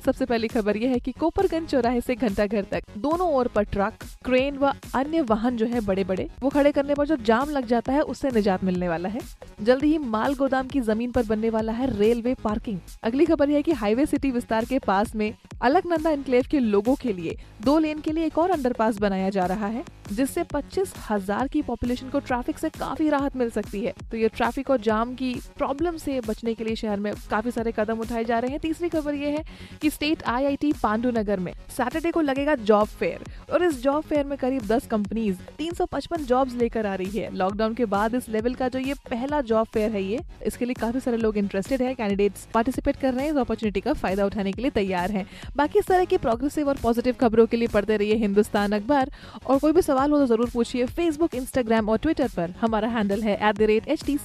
सबसे 0.00 0.24
पहली 0.24 0.48
खबर 0.48 0.76
यह 0.76 0.90
है 0.90 0.98
कि 0.98 1.12
कोपरगंज 1.12 1.68
चौराहे 1.68 2.00
से 2.00 2.14
घंटा 2.14 2.46
घर 2.46 2.64
तक 2.70 2.82
दोनों 2.98 3.28
ओर 3.32 3.48
पर 3.48 3.64
ट्रक, 3.64 4.04
क्रेन 4.24 4.58
व 4.58 4.72
अन्य 4.94 5.20
वाहन 5.22 5.56
जो 5.56 5.66
है 5.66 5.80
बड़े 5.80 6.04
बड़े 6.04 6.28
वो 6.42 6.48
खड़े 6.48 6.72
करने 6.72 6.94
पर 6.94 7.06
जो 7.06 7.16
जाम 7.16 7.50
लग 7.50 7.66
जाता 7.66 7.92
है, 7.92 8.00
उससे 8.02 8.30
निजात 8.30 8.64
मिलने 8.64 8.88
वाला 8.88 9.08
है। 9.08 9.20
जल्द 9.62 9.84
ही 9.84 9.96
माल 9.98 10.34
गोदाम 10.34 10.68
की 10.68 10.80
ज़मीन 10.80 11.10
पर 11.10 11.22
बनने 11.22 11.50
वाला 11.50 11.72
है 11.72 11.86
रेलवे 11.98 12.34
पार्किंग। 12.44 12.78
अगली 13.02 13.26
खबर 13.26 13.50
यह 13.50 13.56
है 13.56 13.62
कि 13.62 13.72
हाईवे 13.74 14.06
सिटी 14.06 14.30
विस्तार 14.30 14.64
के 14.64 14.78
पास 14.78 15.14
में 15.14 15.32
अलकनंदा 15.62 16.10
इनक्लेव 16.10 16.44
के 16.50 16.58
लोगों 16.60 16.94
के 16.94 17.12
लिए 17.12 17.36
दो 17.64 17.78
लेन 17.78 18.00
के 18.00 18.12
लिए 18.12 18.26
एक 18.26 18.38
और 18.38 18.50
अंडरपास 18.50 18.98
बनाया 18.98 19.30
जा 19.30 19.46
रहा 19.46 19.66
है, 19.66 19.84
जिससे 20.12 20.42
पच्चीस 20.44 20.92
हज़ार 21.10 21.48
की 21.48 21.62
पॉपुलेशन 21.62 22.08
को 22.08 22.20
ट्रैफ़िक 22.20 22.58
से 22.58 22.68
काफ़ी 22.70 23.08
राहत 23.08 23.36
मिल 23.36 23.50
सकती 23.50 23.80
है। 23.80 23.92
तो 24.10 24.16
ये 24.16 24.28
ट्रैफ़िक 24.28 24.70
और 24.70 24.80
जाम 24.80 25.14
की 25.14 25.32
प्रॉब्लम 25.58 25.96
से 25.96 26.20
बचने 26.20 26.54
के 26.54 26.64
लिए 26.64 26.76
शहर 26.76 27.00
में 27.00 27.12
काफ़ी 27.30 27.50
सारे 27.50 27.72
कदम 27.72 27.98
उठाए 28.00 28.24
जा 28.24 28.38
रहे 28.38 28.50
हैं। 28.50 28.60
तीसरी 28.60 28.88
खबर 28.88 29.14
ये 29.14 29.30
है 29.30 29.44
कि 29.82 29.90
स्टेट 29.90 30.22
आईआईटी 30.24 30.72
पांडु 30.82 31.10
नगर 31.10 31.40
में 31.40 31.52
सैटरडे 31.70 32.10
को 32.10 32.20
लगेगा 32.20 32.54
जॉब 32.62 32.86
फेयर 33.00 33.24
और 33.52 33.64
इस 33.64 33.82
जॉब 33.82 34.02
फेयर 34.04 34.24
में 34.26 34.36
करीब 34.38 34.66
10 34.68 34.86
कंपनीज़ 34.86 35.36
355 35.58 36.24
जॉब्स 36.24 36.54
लेकर 36.54 36.86
आ 36.86 36.94
रही 36.94 37.18
है। 37.18 37.34
लॉकडाउन 37.34 37.74
के 37.74 37.84
बाद 37.86 38.14
इस 38.14 38.28
लेवल 38.28 38.54
का 38.54 38.68
जो 38.68 38.78
ये 38.78 38.94
पहला 39.10 39.40
जॉब 39.42 39.66
फेयर 39.74 39.92
है 39.92 40.02
ये, 40.02 40.20
इसके 40.46 40.64
लिए 40.64 40.74
काफ़ी 40.80 41.00
सारे 41.00 41.16
लोग 41.18 41.36
इंटरेस्टेड 41.38 41.82
है 41.82 41.94
कैंडिडेट्स 41.94 42.46
पार्टिसिपेट 42.54 42.96
कर 42.96 43.14
रहे 43.14 43.24
हैं, 43.24 43.32
इस 43.32 43.38
अपॉर्चुनिटी 43.38 43.80
का 43.80 43.92
फ़ायदा 43.94 44.26
उठाने 44.26 44.52
के 44.52 44.62
लिए 44.62 44.70
तैयार 44.72 45.10
हैं। 45.10 45.26
बाकी 45.56 45.78
इस 45.78 45.86
तरह 45.86 46.04
की 46.04 46.16
प्रोग्रेसिव 46.18 46.68
और 46.68 46.76
पॉजिटिव 46.82 47.14
खबरों 47.20 47.46
के 47.46 47.56
लिए 47.56 47.68
पढ़ते 47.68 47.96
रहिए 47.96 48.14
हिंदुस्तान 48.16 48.72
अखबार। 48.72 49.10
और 49.46 49.58
कोई 49.58 49.72
भी 49.72 49.82
सवाल 49.82 50.10
हो 50.10 50.18
तो 50.18 50.26
ज़रूर 50.26 50.50
पूछिए 50.50 50.86
फेसबुक 50.86 51.34
इंस्टाग्राम 51.34 51.88
और 51.88 51.98
ट्विटर 51.98 52.28
पर। 52.36 52.54
हमारा 52.60 52.88
हैंडल 52.88 53.22
है 53.22 53.34
at 53.48 53.58
the 53.58 53.62
rate 53.70 53.88
H 53.88 54.04
T 54.04 54.18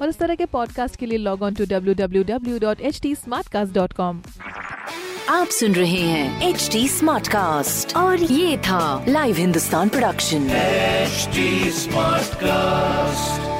और 0.00 0.08
इस 0.08 0.18
तरह 0.18 0.34
के 0.34 0.46
पॉडकास्ट 0.52 0.96
के 0.96 1.06
लिए 1.06 1.18
log 1.18 1.42
on 1.42 1.54
to 1.54 1.64
W 1.70 1.94
W 1.94 2.22
W 2.24 2.58
dot 2.58 2.80
H 2.80 3.00
T 3.02 3.14
dot 3.74 3.92
com 3.92 4.22
आप 5.28 5.46
सुन 5.50 5.72
रहे 5.74 6.00
हैं 6.00 6.48
एच 6.48 6.68
डी 6.72 6.86
स्मार्ट 6.88 7.28
कास्ट 7.28 7.96
और 7.96 8.22
ये 8.22 8.56
था 8.68 9.04
live 9.08 9.36
Hindustan 9.36 9.88
production 9.88 10.48
HD 11.06 11.42
Smartcast. 11.74 13.55